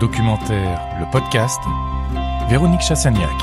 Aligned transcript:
Documentaire, 0.00 0.80
le 1.00 1.10
podcast, 1.10 1.60
Véronique 2.48 2.82
Chassagnac. 2.82 3.34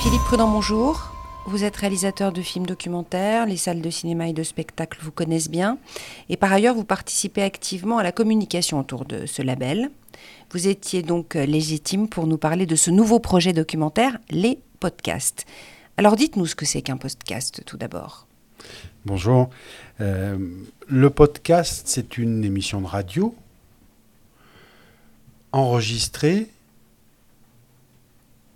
Philippe 0.00 0.22
Prudent, 0.22 0.48
bonjour. 0.48 1.12
Vous 1.46 1.64
êtes 1.64 1.76
réalisateur 1.76 2.30
de 2.30 2.40
films 2.40 2.66
documentaires, 2.66 3.46
les 3.46 3.56
salles 3.56 3.80
de 3.80 3.90
cinéma 3.90 4.28
et 4.28 4.32
de 4.32 4.42
spectacle 4.42 5.00
vous 5.02 5.10
connaissent 5.10 5.50
bien, 5.50 5.78
et 6.28 6.36
par 6.36 6.52
ailleurs 6.52 6.76
vous 6.76 6.84
participez 6.84 7.42
activement 7.42 7.98
à 7.98 8.04
la 8.04 8.12
communication 8.12 8.78
autour 8.78 9.04
de 9.06 9.26
ce 9.26 9.42
label. 9.42 9.90
Vous 10.52 10.68
étiez 10.68 11.02
donc 11.02 11.34
légitime 11.34 12.08
pour 12.08 12.26
nous 12.26 12.38
parler 12.38 12.64
de 12.64 12.76
ce 12.76 12.90
nouveau 12.90 13.18
projet 13.18 13.52
documentaire, 13.52 14.18
les 14.30 14.60
podcasts. 14.78 15.46
Alors 15.98 16.14
dites-nous 16.14 16.46
ce 16.46 16.54
que 16.54 16.64
c'est 16.64 16.80
qu'un 16.80 16.96
podcast 16.96 17.60
tout 17.66 17.76
d'abord. 17.76 18.28
Bonjour. 19.04 19.50
Euh, 20.00 20.38
le 20.86 21.10
podcast, 21.10 21.88
c'est 21.88 22.18
une 22.18 22.44
émission 22.44 22.80
de 22.80 22.86
radio 22.86 23.34
enregistrée 25.50 26.46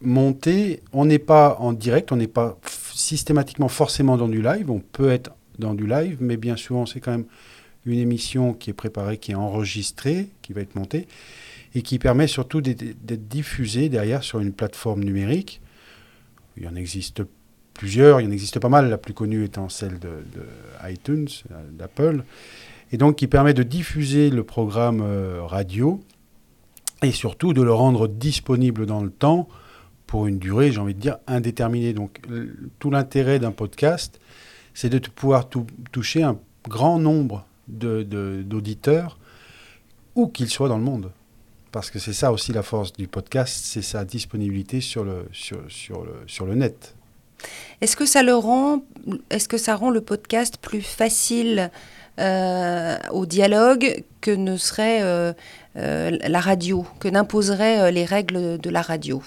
monté. 0.02 0.84
On 0.92 1.04
n'est 1.04 1.18
pas 1.18 1.56
en 1.58 1.72
direct, 1.72 2.12
on 2.12 2.16
n'est 2.16 2.28
pas 2.28 2.56
systématiquement 2.94 3.66
forcément 3.66 4.16
dans 4.16 4.28
du 4.28 4.40
live. 4.40 4.70
On 4.70 4.78
peut 4.78 5.10
être 5.10 5.32
dans 5.58 5.74
du 5.74 5.88
live, 5.88 6.18
mais 6.20 6.36
bien 6.36 6.56
souvent, 6.56 6.86
c'est 6.86 7.00
quand 7.00 7.10
même 7.10 7.26
une 7.86 7.98
émission 7.98 8.54
qui 8.54 8.70
est 8.70 8.72
préparée, 8.72 9.18
qui 9.18 9.32
est 9.32 9.34
enregistrée, 9.34 10.28
qui 10.42 10.52
va 10.52 10.60
être 10.60 10.76
montée, 10.76 11.08
et 11.74 11.82
qui 11.82 11.98
permet 11.98 12.28
surtout 12.28 12.60
d'être 12.60 13.28
diffusée 13.28 13.88
derrière 13.88 14.22
sur 14.22 14.38
une 14.38 14.52
plateforme 14.52 15.02
numérique. 15.02 15.60
Il 16.56 16.64
y 16.64 16.68
en 16.68 16.74
existe 16.74 17.22
plusieurs, 17.74 18.20
il 18.20 18.24
y 18.24 18.26
en 18.28 18.30
existe 18.30 18.58
pas 18.58 18.68
mal, 18.68 18.88
la 18.88 18.98
plus 18.98 19.14
connue 19.14 19.44
étant 19.44 19.68
celle 19.68 19.98
de, 19.98 20.22
iTunes, 20.88 21.28
d'Apple, 21.70 22.24
et 22.92 22.96
donc 22.96 23.16
qui 23.16 23.26
permet 23.26 23.54
de 23.54 23.62
diffuser 23.62 24.30
le 24.30 24.44
programme 24.44 25.00
euh, 25.02 25.42
radio 25.42 26.00
et 27.02 27.12
surtout 27.12 27.52
de 27.52 27.62
le 27.62 27.72
rendre 27.72 28.06
disponible 28.06 28.86
dans 28.86 29.02
le 29.02 29.10
temps 29.10 29.48
pour 30.06 30.26
une 30.26 30.38
durée, 30.38 30.70
j'ai 30.70 30.78
envie 30.78 30.94
de 30.94 31.00
dire, 31.00 31.16
indéterminée. 31.26 31.94
Donc 31.94 32.20
tout 32.78 32.90
l'intérêt 32.90 33.38
d'un 33.38 33.50
podcast, 33.50 34.20
c'est 34.74 34.90
de 34.90 34.98
pouvoir 34.98 35.48
toucher 35.90 36.22
un 36.22 36.38
grand 36.68 36.98
nombre 36.98 37.46
d'auditeurs, 37.66 39.18
où 40.14 40.28
qu'ils 40.28 40.50
soient 40.50 40.68
dans 40.68 40.76
le 40.76 40.84
monde. 40.84 41.10
Parce 41.72 41.90
que 41.90 41.98
c'est 41.98 42.12
ça 42.12 42.32
aussi 42.32 42.52
la 42.52 42.62
force 42.62 42.92
du 42.92 43.08
podcast, 43.08 43.62
c'est 43.64 43.82
sa 43.82 44.04
disponibilité 44.04 44.82
sur 44.82 45.04
le, 45.04 45.26
sur, 45.32 45.58
sur 45.68 46.04
le, 46.04 46.12
sur 46.26 46.44
le 46.44 46.54
net. 46.54 46.94
Est-ce 47.80 47.96
que 47.96 48.06
ça 48.06 48.22
le 48.22 48.36
rend, 48.36 48.82
est-ce 49.30 49.48
que 49.48 49.56
ça 49.56 49.74
rend 49.74 49.90
le 49.90 50.02
podcast 50.02 50.58
plus 50.60 50.82
facile 50.82 51.70
euh, 52.20 52.98
au 53.10 53.24
dialogue 53.24 54.04
que 54.20 54.30
ne 54.30 54.58
serait 54.58 55.02
euh, 55.02 55.32
euh, 55.76 56.16
la 56.28 56.40
radio, 56.40 56.86
que 57.00 57.08
n'imposerait 57.08 57.90
les 57.90 58.04
règles 58.04 58.58
de 58.58 58.70
la 58.70 58.82
radio? 58.82 59.22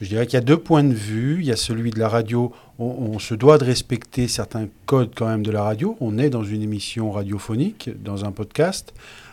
Je 0.00 0.08
dirais 0.08 0.26
qu'il 0.26 0.34
y 0.34 0.42
a 0.42 0.44
deux 0.44 0.56
points 0.56 0.82
de 0.82 0.94
vue. 0.94 1.36
Il 1.40 1.46
y 1.46 1.52
a 1.52 1.56
celui 1.56 1.90
de 1.90 1.98
la 1.98 2.08
radio. 2.08 2.52
On, 2.78 3.18
se 3.18 3.34
doit 3.34 3.58
de 3.58 3.64
respecter 3.64 4.26
certains 4.26 4.68
codes 4.86 5.12
quand 5.14 5.28
même 5.28 5.44
de 5.44 5.52
la 5.52 5.62
radio. 5.62 5.96
On 6.00 6.18
est 6.18 6.30
dans 6.30 6.42
une 6.42 6.62
émission 6.62 7.12
radiophonique, 7.12 7.90
dans 8.02 8.24
un 8.24 8.32
podcast. 8.32 8.92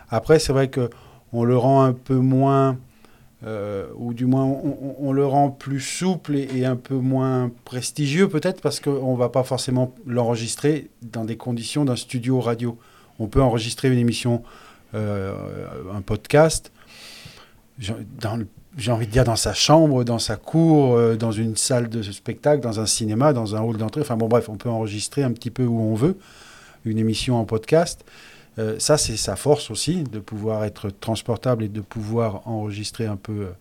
Après, 0.09 0.37
c'est 0.37 0.53
vrai 0.53 0.69
que 0.69 0.89
on 1.33 1.43
le 1.43 1.57
rend 1.57 1.83
un 1.83 1.93
peu 1.93 2.15
moins, 2.15 2.77
euh, 3.45 3.87
ou 3.95 4.13
du 4.13 4.25
moins 4.25 4.45
on, 4.45 5.11
le 5.11 5.25
rend 5.25 5.49
plus 5.49 5.79
souple 5.79 6.35
et, 6.35 6.65
un 6.65 6.75
peu 6.75 6.95
moins 6.95 7.51
prestigieux 7.65 8.27
peut-être 8.29 8.61
parce 8.61 8.79
qu'on 8.79 9.13
ne 9.13 9.17
va 9.17 9.29
pas 9.29 9.43
forcément 9.43 9.93
l'enregistrer 10.05 10.89
dans 11.01 11.25
des 11.25 11.37
conditions 11.37 11.85
d'un 11.85 11.95
studio 11.95 12.39
radio. 12.39 12.77
On 13.19 13.27
peut 13.27 13.41
enregistrer 13.41 13.91
une 13.91 13.99
émission, 13.99 14.43
euh, 14.93 15.33
un 15.93 16.01
podcast, 16.01 16.71
j'ai 18.77 18.91
envie 18.91 19.07
de 19.07 19.11
dire, 19.11 19.23
dans 19.23 19.35
sa 19.35 19.53
chambre, 19.53 20.03
dans 20.03 20.19
sa 20.19 20.35
cour, 20.35 20.95
euh, 20.95 21.15
dans 21.15 21.31
une 21.31 21.55
salle 21.55 21.89
de 21.89 22.01
spectacle, 22.01 22.61
dans 22.61 22.79
un 22.79 22.85
cinéma, 22.85 23.33
dans 23.33 23.55
un 23.55 23.61
hall 23.61 23.77
d'entrée. 23.77 24.01
Enfin 24.01 24.17
bon, 24.17 24.27
bref, 24.27 24.49
on 24.49 24.55
peut 24.55 24.69
enregistrer 24.69 25.23
un 25.23 25.31
petit 25.31 25.51
peu 25.51 25.65
où 25.65 25.79
on 25.79 25.95
veut 25.95 26.17
une 26.85 26.97
émission 26.97 27.35
en 27.35 27.45
podcast. 27.45 28.03
Euh, 28.59 28.79
ça, 28.79 28.97
c'est 28.97 29.17
sa 29.17 29.35
force 29.35 29.71
aussi, 29.71 30.03
de 30.03 30.19
pouvoir 30.19 30.65
être 30.65 30.89
transportable 30.89 31.63
et 31.63 31.69
de 31.69 31.81
pouvoir 31.81 32.47
enregistrer 32.47 33.05
un 33.05 33.15
peu 33.15 33.31
euh, 33.31 33.51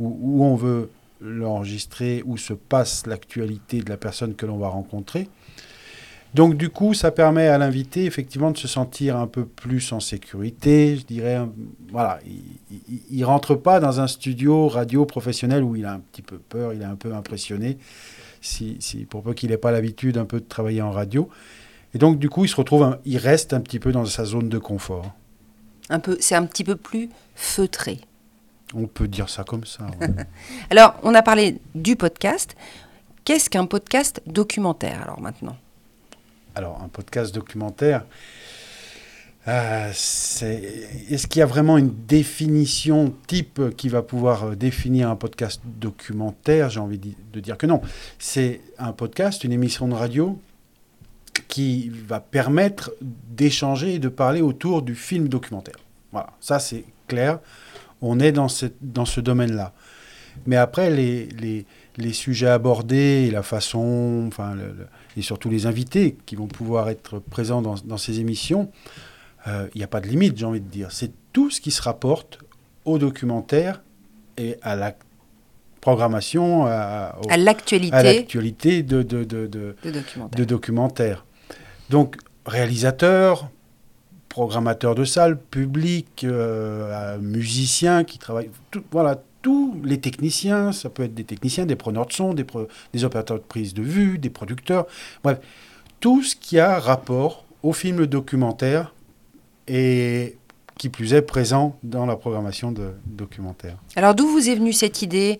où, 0.00 0.44
on 0.44 0.56
veut 0.56 0.90
l'enregistrer, 1.20 2.22
où 2.26 2.36
se 2.36 2.52
passe 2.52 3.06
l'actualité 3.06 3.80
de 3.80 3.88
la 3.88 3.96
personne 3.96 4.34
que 4.34 4.46
l'on 4.46 4.58
va 4.58 4.68
rencontrer. 4.68 5.28
Donc 6.34 6.56
du 6.56 6.70
coup, 6.70 6.94
ça 6.94 7.10
permet 7.10 7.46
à 7.48 7.58
l'invité 7.58 8.06
effectivement 8.06 8.50
de 8.50 8.56
se 8.56 8.66
sentir 8.66 9.16
un 9.18 9.26
peu 9.26 9.44
plus 9.44 9.92
en 9.92 10.00
sécurité. 10.00 10.96
Je 10.96 11.04
dirais, 11.04 11.40
voilà, 11.90 12.20
il, 13.10 13.20
ne 13.20 13.24
rentre 13.24 13.54
pas 13.54 13.80
dans 13.80 14.00
un 14.00 14.06
studio 14.06 14.66
radio 14.66 15.04
professionnel 15.04 15.62
où 15.62 15.76
il 15.76 15.84
a 15.84 15.92
un 15.92 16.00
petit 16.00 16.22
peu 16.22 16.38
peur, 16.38 16.72
il 16.72 16.80
est 16.80 16.86
un 16.86 16.96
peu 16.96 17.14
impressionné, 17.14 17.76
si, 18.40 18.78
pour 19.10 19.22
peu 19.22 19.34
qu'il 19.34 19.50
n'ait 19.50 19.58
pas 19.58 19.72
l'habitude 19.72 20.16
un 20.16 20.24
peu 20.24 20.40
de 20.40 20.46
travailler 20.46 20.80
en 20.80 20.90
radio. 20.90 21.28
Et 21.94 21.98
donc 21.98 22.18
du 22.18 22.28
coup, 22.28 22.44
il 22.44 22.48
se 22.48 22.56
retrouve, 22.56 22.98
il 23.04 23.18
reste 23.18 23.52
un 23.52 23.60
petit 23.60 23.78
peu 23.78 23.92
dans 23.92 24.04
sa 24.06 24.24
zone 24.24 24.48
de 24.48 24.58
confort. 24.58 25.12
Un 25.90 26.00
peu, 26.00 26.16
c'est 26.20 26.34
un 26.34 26.46
petit 26.46 26.64
peu 26.64 26.76
plus 26.76 27.10
feutré. 27.34 28.00
On 28.74 28.86
peut 28.86 29.08
dire 29.08 29.28
ça 29.28 29.44
comme 29.44 29.66
ça. 29.66 29.86
alors, 30.70 30.94
on 31.02 31.14
a 31.14 31.22
parlé 31.22 31.58
du 31.74 31.96
podcast. 31.96 32.56
Qu'est-ce 33.24 33.50
qu'un 33.50 33.66
podcast 33.66 34.22
documentaire 34.26 35.02
alors 35.02 35.20
maintenant? 35.20 35.56
Alors, 36.54 36.80
un 36.82 36.88
podcast 36.88 37.34
documentaire, 37.34 38.04
euh, 39.48 39.90
est-ce 39.90 41.26
qu'il 41.26 41.40
y 41.40 41.42
a 41.42 41.46
vraiment 41.46 41.76
une 41.76 41.92
définition 42.06 43.12
type 43.26 43.76
qui 43.76 43.88
va 43.88 44.02
pouvoir 44.02 44.44
euh, 44.44 44.54
définir 44.54 45.10
un 45.10 45.16
podcast 45.16 45.60
documentaire? 45.64 46.70
J'ai 46.70 46.80
envie 46.80 46.98
de 46.98 47.40
dire 47.40 47.58
que 47.58 47.66
non. 47.66 47.82
C'est 48.18 48.60
un 48.78 48.92
podcast, 48.92 49.44
une 49.44 49.52
émission 49.52 49.88
de 49.88 49.94
radio 49.94 50.38
qui 51.48 51.90
va 51.90 52.20
permettre 52.20 52.92
d'échanger 53.00 53.94
et 53.94 53.98
de 53.98 54.08
parler 54.08 54.40
autour 54.40 54.82
du 54.82 54.94
film 54.94 55.28
documentaire. 55.28 55.76
Voilà, 56.12 56.30
ça 56.40 56.58
c'est 56.58 56.84
clair. 57.08 57.40
On 58.00 58.20
est 58.20 58.32
dans, 58.32 58.48
dans 58.80 59.04
ce 59.04 59.20
domaine-là. 59.20 59.72
Mais 60.46 60.56
après, 60.56 60.90
les, 60.90 61.26
les, 61.26 61.66
les, 61.96 62.12
sujets 62.12 62.48
abordés 62.48 63.30
la 63.30 63.42
façon, 63.42 64.24
enfin, 64.26 64.56
et 65.16 65.22
surtout 65.22 65.50
les 65.50 65.66
invités 65.66 66.16
qui 66.26 66.36
vont 66.36 66.46
pouvoir 66.46 66.88
être 66.88 67.18
présents 67.18 67.62
dans, 67.62 67.98
ces 67.98 68.20
émissions, 68.20 68.70
euh, 69.46 69.68
il 69.74 69.78
n'y 69.78 69.84
a 69.84 69.88
pas 69.88 70.00
de 70.00 70.08
limite, 70.08 70.36
j'ai 70.36 70.46
envie 70.46 70.60
de 70.60 70.68
dire. 70.68 70.90
C'est 70.90 71.12
tout 71.32 71.50
ce 71.50 71.60
qui 71.60 71.70
se 71.70 71.82
rapporte 71.82 72.38
au 72.84 72.98
documentaire 72.98 73.82
et 74.36 74.56
à 74.62 74.74
la 74.74 74.96
programmation, 75.82 76.64
à, 76.64 77.12
l'actualité 77.36 78.82
de, 78.84 79.02
de, 79.02 79.24
de, 79.24 79.46
de, 79.48 80.44
documentaires. 80.44 81.26
Donc, 81.90 82.16
réalisateurs, 82.46 83.50
programmateurs 84.28 84.94
de 84.94 85.04
salles, 85.04 85.36
public, 85.36 86.22
euh, 86.22 87.18
musiciens 87.18 88.04
qui 88.04 88.18
travaillent, 88.18 88.50
tout, 88.70 88.84
voilà, 88.92 89.20
tous 89.42 89.74
les 89.82 89.98
techniciens, 89.98 90.70
ça 90.70 90.88
peut 90.88 91.02
être 91.02 91.14
des 91.14 91.24
techniciens, 91.24 91.66
des 91.66 91.74
preneurs 91.74 92.06
de 92.06 92.12
son, 92.12 92.32
des, 92.32 92.46
des 92.92 93.04
opérateurs 93.04 93.38
de 93.38 93.42
prise 93.42 93.74
de 93.74 93.82
vue, 93.82 94.18
des 94.18 94.30
producteurs, 94.30 94.86
bref, 95.24 95.40
tout 95.98 96.22
ce 96.22 96.36
qui 96.36 96.60
a 96.60 96.78
rapport 96.78 97.44
au 97.64 97.72
film 97.72 98.06
documentaire 98.06 98.94
et 99.66 100.36
qui 100.78 100.88
plus 100.88 101.14
est 101.14 101.22
présent 101.22 101.76
dans 101.82 102.06
la 102.06 102.16
programmation 102.16 102.72
de 102.72 102.92
documentaire. 103.06 103.76
Alors 103.96 104.14
d'où 104.14 104.26
vous 104.26 104.48
est 104.48 104.54
venue 104.54 104.72
cette 104.72 105.02
idée? 105.02 105.38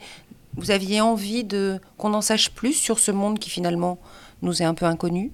Vous 0.56 0.70
aviez 0.70 1.00
envie 1.00 1.44
de 1.44 1.81
qu'on 1.97 2.15
en 2.15 2.20
sache 2.20 2.50
plus 2.50 2.75
sur 2.75 2.98
ce 2.98 3.10
monde 3.10 3.38
qui 3.38 3.50
finalement 3.50 3.98
nous 4.42 4.62
est 4.62 4.66
un 4.66 4.75
peu 4.75 4.87
inconnu? 4.87 5.33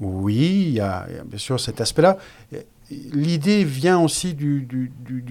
Oui, 0.00 0.66
il 0.68 0.72
y, 0.72 0.80
a, 0.80 1.06
bien 1.26 1.38
sûr 1.38 1.58
cet 1.58 1.80
aspect-là 1.80 2.18
l'idée 2.90 3.64
vient 3.64 4.00
aussi 4.00 4.34
du, 4.34 4.66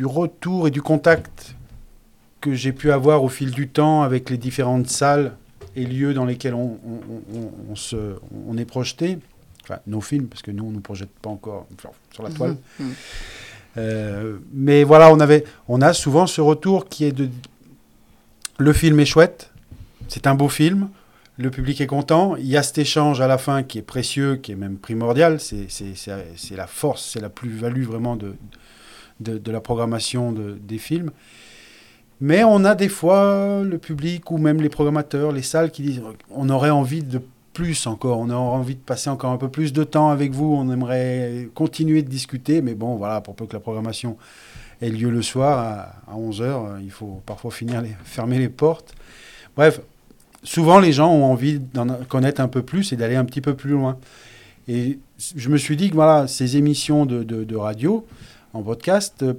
retour 0.05 0.67
et 0.67 0.71
du 0.71 0.81
contact 0.81 1.55
que 2.41 2.53
j'ai 2.53 2.73
pu 2.73 2.91
avoir 2.91 3.23
au 3.23 3.29
fil 3.29 3.51
du 3.51 3.69
temps 3.69 4.01
avec 4.01 4.29
les 4.29 4.37
différentes 4.37 4.87
salles 4.87 5.35
et 5.75 5.85
lieux 5.85 6.13
dans 6.13 6.25
lesquels 6.25 6.53
on, 6.53 6.77
se, 7.75 8.15
on 8.47 8.57
est 8.57 8.65
projeté. 8.65 9.17
Enfin, 9.63 9.79
nos 9.87 10.01
films, 10.01 10.27
parce 10.27 10.41
que 10.41 10.51
nous, 10.51 10.65
on 10.65 10.69
ne 10.69 10.75
nous 10.75 10.81
projette 10.81 11.09
pas 11.21 11.29
encore 11.29 11.67
sur 12.11 12.23
la 12.23 12.29
toile. 12.29 12.57
Mmh, 12.79 12.83
mmh. 12.83 12.91
Euh, 13.77 14.37
mais 14.53 14.83
voilà, 14.83 15.11
on, 15.11 15.19
avait, 15.19 15.45
on 15.67 15.81
a 15.81 15.93
souvent 15.93 16.27
ce 16.27 16.41
retour 16.41 16.87
qui 16.87 17.05
est 17.05 17.11
de... 17.11 17.29
Le 18.59 18.73
film 18.73 18.99
est 18.99 19.05
chouette, 19.05 19.51
c'est 20.07 20.27
un 20.27 20.35
beau 20.35 20.49
film, 20.49 20.89
le 21.37 21.49
public 21.49 21.81
est 21.81 21.87
content. 21.87 22.35
Il 22.35 22.45
y 22.45 22.57
a 22.57 22.63
cet 22.63 22.77
échange 22.77 23.19
à 23.19 23.27
la 23.27 23.37
fin 23.37 23.63
qui 23.63 23.79
est 23.79 23.83
précieux, 23.83 24.35
qui 24.35 24.51
est 24.51 24.55
même 24.55 24.77
primordial. 24.77 25.39
C'est 25.39 26.55
la 26.55 26.67
force, 26.67 27.09
c'est 27.13 27.19
la 27.19 27.29
plus-value 27.29 27.83
vraiment 27.83 28.15
de, 28.15 28.35
de, 29.19 29.51
la 29.51 29.59
programmation 29.59 30.31
de, 30.31 30.57
des 30.61 30.77
films. 30.77 31.11
Mais 32.21 32.43
on 32.43 32.63
a 32.63 32.75
des 32.75 32.89
fois 32.89 33.63
le 33.63 33.77
public 33.79 34.29
ou 34.29 34.37
même 34.37 34.61
les 34.61 34.69
programmateurs, 34.69 35.31
les 35.31 35.41
salles 35.41 35.71
qui 35.71 35.81
disent 35.81 36.01
on 36.29 36.49
aurait 36.49 36.69
envie 36.69 37.03
de 37.03 37.21
plus 37.53 37.87
encore. 37.87 38.19
On 38.19 38.29
a 38.29 38.35
envie 38.35 38.75
de 38.75 38.81
passer 38.81 39.09
encore 39.09 39.31
un 39.31 39.37
peu 39.37 39.49
plus 39.49 39.71
de 39.73 39.83
temps 39.83 40.09
avec 40.09 40.31
vous. 40.31 40.53
On 40.53 40.71
aimerait 40.71 41.49
continuer 41.53 42.01
de 42.01 42.09
discuter, 42.09 42.61
mais 42.61 42.73
bon, 42.73 42.95
voilà, 42.95 43.21
pour 43.21 43.35
peu 43.35 43.45
que 43.45 43.53
la 43.53 43.59
programmation 43.59 44.17
ait 44.81 44.89
lieu 44.89 45.09
le 45.09 45.21
soir 45.21 45.93
à, 46.07 46.15
11h, 46.15 46.81
il 46.83 46.91
faut 46.91 47.21
parfois 47.25 47.51
finir 47.51 47.83
fermer 48.03 48.39
les 48.39 48.49
portes. 48.49 48.93
Bref, 49.55 49.81
souvent 50.43 50.79
les 50.79 50.91
gens 50.91 51.11
ont 51.11 51.25
envie 51.25 51.59
d'en 51.59 51.87
connaître 52.09 52.41
un 52.41 52.47
peu 52.47 52.63
plus 52.63 52.91
et 52.91 52.95
d'aller 52.95 53.15
un 53.15 53.25
petit 53.25 53.41
peu 53.41 53.55
plus 53.55 53.71
loin. 53.71 53.97
Et 54.67 54.99
je 55.35 55.49
me 55.49 55.57
suis 55.57 55.75
dit 55.75 55.89
que 55.89 55.95
voilà, 55.95 56.27
ces 56.27 56.57
émissions 56.57 57.05
de, 57.05 57.55
radio 57.55 58.05
en 58.53 58.61
podcast 58.61 59.23
euh, 59.23 59.33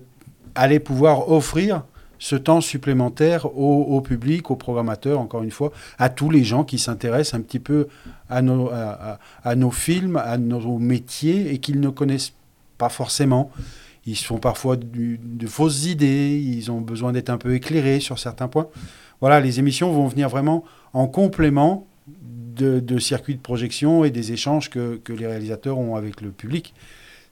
allaient 0.55 0.81
pouvoir 0.81 1.31
offrir 1.31 1.83
ce 2.25 2.37
temps 2.37 2.63
supplémentaire 2.63 3.55
au, 3.55 4.01
public, 4.01 4.51
aux 4.51 4.57
programmateurs, 4.57 5.21
encore 5.21 5.43
une 5.43 5.51
fois, 5.51 5.73
à 5.99 6.09
tous 6.09 6.31
les 6.31 6.43
gens 6.43 6.65
qui 6.65 6.79
s'intéressent 6.79 7.39
un 7.39 7.43
petit 7.43 7.59
peu 7.59 7.89
à 8.31 8.41
nos, 8.41 8.71
films, 9.71 10.17
à 10.17 10.39
nos 10.39 10.79
métiers 10.79 11.53
et 11.53 11.59
qu'ils 11.59 11.81
ne 11.81 11.91
connaissent 11.91 12.33
pas 12.79 12.89
forcément. 12.89 13.51
Ils 14.07 14.17
font 14.17 14.39
parfois 14.39 14.77
de 14.79 15.47
fausses 15.47 15.85
idées, 15.85 16.43
ils 16.43 16.73
ont 16.73 16.81
besoin 16.81 17.13
d'être 17.13 17.29
un 17.29 17.37
peu 17.37 17.55
éclairés 17.55 18.01
sur 18.01 18.19
certains 18.19 18.49
points. 18.49 18.69
Voilà, 19.21 19.39
les 19.41 19.59
émissions 19.59 19.93
vont 19.93 20.07
venir 20.07 20.31
vraiment 20.31 20.65
en 20.95 21.07
complément 21.07 21.87
de, 22.57 22.99
circuits 23.01 23.35
de 23.35 23.43
projection 23.43 24.03
et 24.03 24.11
des 24.11 24.33
échanges 24.33 24.71
que 24.71 24.99
les 25.13 25.27
réalisateurs 25.27 25.77
ont 25.77 25.95
avec 25.95 26.23
le 26.23 26.31
public 26.31 26.73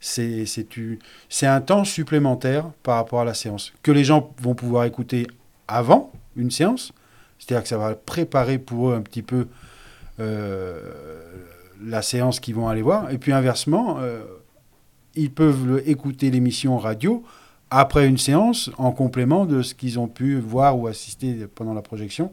c'est 0.03 1.47
un 1.47 1.61
temps 1.61 1.85
supplémentaire 1.85 2.71
par 2.83 2.97
rapport 2.97 3.21
à 3.21 3.25
la 3.25 3.35
séance 3.35 3.73
que 3.85 3.93
les 3.93 4.03
gens 4.03 4.35
vont 4.41 4.55
pouvoir 4.55 4.85
écouter 4.85 5.29
avant 5.69 6.13
une 6.37 6.51
séance. 6.51 6.93
C'est-à-dire 7.39 7.63
que 7.63 7.69
ça 7.69 7.79
va 7.79 7.95
préparer 7.95 8.59
pour 8.59 8.91
eux 8.91 8.95
un 8.95 9.01
petit 9.01 9.23
peu 9.23 9.47
euh, 10.19 10.81
la 11.85 12.03
séance 12.03 12.41
qu'ils 12.41 12.57
vont 12.57 12.69
aller 12.69 12.83
voir. 12.83 13.11
Et 13.13 13.19
puis 13.19 13.33
inversement, 13.33 13.99
euh, 14.01 14.23
ils 15.15 15.31
peuvent 15.31 15.83
écouter 15.87 16.31
l'émission 16.31 16.79
radio 16.79 17.23
après 17.71 18.07
une 18.07 18.19
séance 18.19 18.71
en 18.79 18.91
complément 18.91 19.47
de 19.47 19.63
ce 19.63 19.75
qu'ils 19.75 20.01
ont 20.01 20.09
pu 20.09 20.39
voir 20.39 20.79
ou 20.79 20.89
assister 20.89 21.47
pendant 21.55 21.75
la 21.75 21.83
projection 21.83 22.33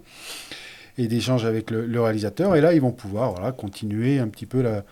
et 0.97 1.07
d'échanges 1.07 1.45
avec 1.45 1.71
le, 1.71 2.01
réalisateur. 2.01 2.55
Et 2.55 2.61
là, 2.61 2.73
ils 2.73 2.81
vont 2.81 2.91
pouvoir 2.91 3.55
continuer 3.55 4.19
un 4.19 4.27
petit 4.27 4.45
peu 4.45 4.61
la, 4.61 4.83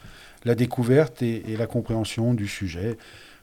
la 0.47 0.55
découverte 0.55 1.21
et, 1.21 1.43
la 1.57 1.67
compréhension 1.67 2.33
du 2.33 2.47
sujet. 2.47 2.97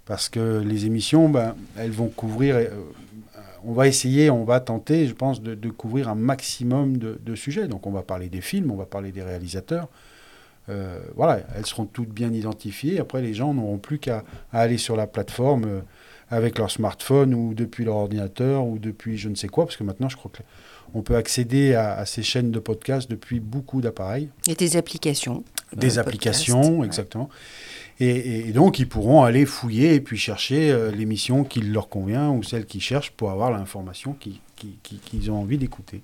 Parce 0.06 0.28
que 0.28 0.62
les 0.64 0.86
émissions, 0.86 1.28
ben, 1.28 1.54
elles 1.78 1.90
vont 1.90 2.08
couvrir, 2.08 2.56
euh, 2.56 2.68
on 3.64 3.72
va 3.72 3.86
essayer, 3.86 4.30
on 4.30 4.44
va 4.44 4.60
tenter, 4.60 5.06
je 5.06 5.14
pense, 5.14 5.40
de, 5.42 5.70
couvrir 5.70 6.08
un 6.08 6.14
maximum 6.14 6.96
de, 6.96 7.34
sujets. 7.34 7.68
Donc 7.68 7.86
on 7.86 7.90
va 7.90 8.02
parler 8.02 8.28
des 8.28 8.40
films, 8.40 8.70
on 8.70 8.76
va 8.76 8.86
parler 8.86 9.12
des 9.12 9.22
réalisateurs. 9.22 9.88
Euh, 10.68 11.00
voilà, 11.14 11.40
elles 11.56 11.66
seront 11.66 11.84
toutes 11.84 12.08
bien 12.08 12.32
identifiées. 12.32 12.98
Après, 12.98 13.20
les 13.20 13.34
gens 13.34 13.52
n'auront 13.52 13.78
plus 13.78 13.98
qu'à 13.98 14.24
aller 14.52 14.78
sur 14.78 14.96
la 14.96 15.06
plateforme 15.06 15.64
euh, 15.64 15.80
avec 16.30 16.58
leur 16.58 16.70
smartphone 16.70 17.34
ou 17.34 17.54
depuis 17.54 17.84
leur 17.84 17.96
ordinateur 17.96 18.64
ou 18.64 18.78
depuis 18.78 19.18
je 19.18 19.28
ne 19.28 19.34
sais 19.34 19.48
quoi, 19.48 19.66
parce 19.66 19.76
que 19.76 19.84
maintenant, 19.84 20.08
je 20.08 20.16
crois 20.16 20.30
qu'on 20.32 21.02
peut 21.02 21.16
accéder 21.16 21.74
à, 21.74 21.94
à, 21.94 22.06
ces 22.06 22.22
chaînes 22.22 22.50
de 22.50 22.58
podcast 22.58 23.10
depuis 23.10 23.40
beaucoup 23.40 23.82
d'appareils. 23.82 24.30
Et 24.48 24.54
des 24.54 24.76
applications. 24.76 25.44
Des 25.76 25.98
applications, 25.98 26.84
exactement. 26.84 27.28
Et, 28.00 28.52
donc, 28.52 28.78
ils 28.80 28.88
pourront 28.88 29.22
aller 29.22 29.46
fouiller 29.46 29.94
et 29.94 30.00
puis 30.00 30.18
chercher 30.18 30.72
euh, 30.72 30.90
l'émission 30.90 31.44
qui 31.44 31.60
leur 31.60 31.88
convient 31.88 32.30
ou 32.30 32.42
celle 32.42 32.66
qu'ils 32.66 32.80
cherchent 32.80 33.12
pour 33.12 33.30
avoir 33.30 33.52
l'information 33.52 34.16
qu'ils 34.82 35.30
ont 35.30 35.40
envie 35.40 35.58
d'écouter. 35.58 36.02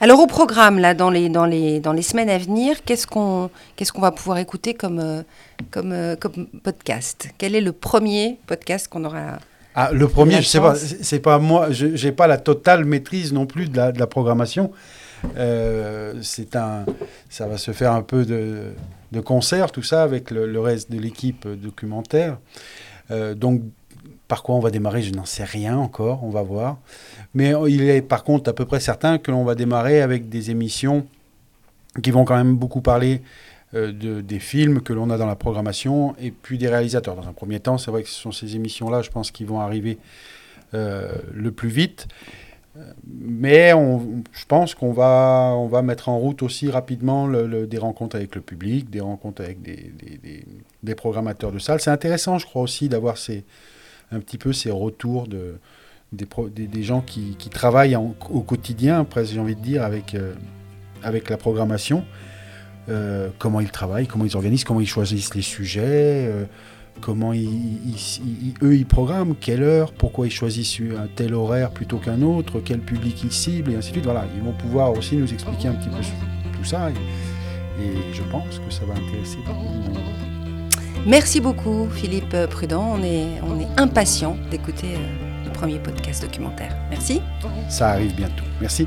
Alors, 0.00 0.20
au 0.20 0.26
programme, 0.26 0.78
là, 0.78 0.94
dans 0.94 1.10
les, 1.10 1.28
dans 1.28 1.46
les, 1.46 1.80
dans 1.80 1.92
les 1.92 2.02
semaines 2.02 2.30
à 2.30 2.38
venir, 2.38 2.84
qu'est-ce 2.84 3.06
qu'on 3.06 3.50
qu'est-ce 3.76 3.92
qu'on 3.92 4.00
va 4.00 4.12
pouvoir 4.12 4.38
écouter 4.38 4.74
comme, 4.74 4.98
euh, 4.98 5.22
comme, 5.70 5.92
euh, 5.92 6.16
comme 6.16 6.46
podcast? 6.62 7.28
Quel 7.38 7.54
est 7.54 7.60
le 7.60 7.72
premier 7.72 8.38
podcast 8.46 8.88
qu'on 8.88 9.04
aura 9.04 9.38
ah, 9.80 9.92
le 9.92 10.08
premier, 10.08 10.42
je 10.42 10.48
sais 10.48 10.58
pas, 10.58 10.74
c'est 10.74 11.20
pas 11.20 11.38
moi, 11.38 11.70
je 11.70 11.86
n'ai 11.86 12.10
pas 12.10 12.26
la 12.26 12.38
totale 12.38 12.84
maîtrise 12.84 13.32
non 13.32 13.46
plus 13.46 13.68
de 13.68 13.76
la, 13.76 13.92
de 13.92 14.00
la 14.00 14.08
programmation. 14.08 14.72
c'est 15.34 16.56
un, 16.56 16.84
ça 17.30 17.46
va 17.46 17.58
se 17.58 17.70
faire 17.70 17.92
un 17.92 18.02
peu 18.02 18.24
de, 18.24 18.72
de 19.12 19.20
concert, 19.20 19.70
tout 19.70 19.82
ça, 19.82 20.02
avec 20.02 20.30
le, 20.30 20.60
reste 20.60 20.90
de 20.90 20.98
l'équipe 20.98 21.46
documentaire. 21.46 22.38
Euh, 23.10 23.34
donc, 23.34 23.62
par 24.28 24.42
quoi 24.42 24.54
on 24.54 24.60
va 24.60 24.70
démarrer, 24.70 25.02
je 25.02 25.12
n'en 25.12 25.24
sais 25.24 25.44
rien 25.44 25.76
encore, 25.76 26.22
on 26.22 26.30
va 26.30 26.42
voir. 26.42 26.78
Mais 27.34 27.54
il 27.68 27.82
est 27.88 28.02
par 28.02 28.24
contre 28.24 28.50
à 28.50 28.52
peu 28.52 28.66
près 28.66 28.78
certain 28.78 29.18
que 29.18 29.30
l'on 29.30 29.44
va 29.44 29.54
démarrer 29.54 30.02
avec 30.02 30.28
des 30.28 30.50
émissions 30.50 31.06
qui 32.02 32.10
vont 32.10 32.24
quand 32.24 32.36
même 32.36 32.54
beaucoup 32.54 32.82
parler 32.82 33.22
euh, 33.74 33.92
de, 33.92 34.20
des 34.20 34.38
films 34.38 34.82
que 34.82 34.92
l'on 34.92 35.10
a 35.10 35.16
dans 35.16 35.26
la 35.26 35.36
programmation 35.36 36.14
et 36.20 36.30
puis 36.30 36.58
des 36.58 36.68
réalisateurs. 36.68 37.16
Dans 37.16 37.26
un 37.26 37.32
premier 37.32 37.58
temps, 37.58 37.78
c'est 37.78 37.90
vrai 37.90 38.02
que 38.02 38.08
ce 38.08 38.20
sont 38.20 38.32
ces 38.32 38.54
émissions-là, 38.54 39.02
je 39.02 39.10
pense, 39.10 39.30
qui 39.30 39.44
vont 39.44 39.60
arriver 39.60 39.98
euh, 40.74 41.10
le 41.34 41.50
plus 41.50 41.70
vite. 41.70 42.06
Mais 43.06 43.70
je 43.70 44.44
pense 44.46 44.76
qu'on 44.76 44.92
va, 44.92 45.52
on 45.56 45.66
va 45.66 45.82
mettre 45.82 46.08
en 46.08 46.18
route 46.18 46.44
aussi 46.44 46.70
rapidement 46.70 47.28
des 47.28 47.78
rencontres 47.78 48.14
avec 48.14 48.36
le 48.36 48.40
public, 48.40 48.88
des 48.88 49.00
rencontres 49.00 49.42
avec 49.42 49.60
des, 49.62 49.92
des, 49.98 50.44
des, 50.84 50.94
programmateurs 50.94 51.50
de 51.50 51.58
salles. 51.58 51.80
C'est 51.80 51.90
intéressant, 51.90 52.38
je 52.38 52.46
crois 52.46 52.62
aussi, 52.62 52.88
d'avoir 52.88 53.18
ces, 53.18 53.42
un 54.12 54.20
petit 54.20 54.38
peu 54.38 54.52
ces 54.52 54.70
retours 54.70 55.26
de, 55.26 55.58
des, 56.12 56.82
gens 56.82 57.00
qui, 57.00 57.36
travaillent 57.50 57.96
au 57.96 58.40
quotidien, 58.40 59.04
presque 59.04 59.34
j'ai 59.34 59.40
envie 59.40 59.56
de 59.56 59.60
dire, 59.60 59.82
avec, 59.82 60.14
euh, 60.14 60.34
avec 61.02 61.28
la 61.30 61.36
programmation. 61.36 62.04
Euh, 62.88 63.28
comment 63.38 63.60
ils 63.60 63.70
travaillent, 63.70 64.06
comment 64.06 64.24
ils 64.24 64.34
organisent, 64.36 64.64
comment 64.64 64.80
ils 64.80 64.88
choisissent 64.88 65.34
les 65.34 65.42
sujets. 65.42 66.26
Euh, 66.26 66.44
comment 67.00 67.32
eux 67.32 68.74
ils 68.74 68.86
programment, 68.86 69.34
quelle 69.38 69.62
heure, 69.62 69.92
pourquoi 69.92 70.26
ils 70.26 70.32
choisissent 70.32 70.80
un 70.80 71.06
tel 71.14 71.34
horaire 71.34 71.70
plutôt 71.70 71.98
qu'un 71.98 72.22
autre, 72.22 72.60
quel 72.64 72.80
public 72.80 73.22
ils 73.22 73.32
ciblent, 73.32 73.72
et 73.72 73.76
ainsi 73.76 73.90
de 73.90 73.94
suite. 73.94 74.04
Voilà, 74.04 74.26
ils 74.34 74.42
vont 74.42 74.54
pouvoir 74.54 74.92
aussi 74.92 75.16
nous 75.16 75.32
expliquer 75.32 75.68
un 75.68 75.74
petit 75.74 75.88
peu 75.88 75.96
tout 76.56 76.64
ça, 76.64 76.90
et, 76.90 76.94
je 78.12 78.22
pense 78.24 78.58
que 78.58 78.72
ça 78.72 78.84
va 78.84 78.94
intéresser 78.94 79.38
beaucoup. 79.46 80.37
Merci 81.06 81.40
beaucoup 81.40 81.88
Philippe 81.90 82.36
Prudent, 82.50 82.94
on 82.98 83.02
est, 83.02 83.40
on 83.42 83.58
impatient 83.80 84.36
d'écouter 84.50 84.94
euh, 84.94 85.44
le 85.46 85.52
premier 85.52 85.78
podcast 85.78 86.22
documentaire. 86.22 86.76
Merci. 86.90 87.22
Ça 87.68 87.90
arrive 87.90 88.14
bientôt. 88.14 88.44
Merci. 88.60 88.86